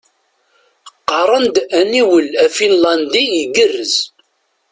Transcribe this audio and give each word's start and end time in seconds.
Qqaren-d 1.01 1.55
aniwel 1.79 2.27
afinlandi 2.45 3.23
igerrez. 3.41 3.95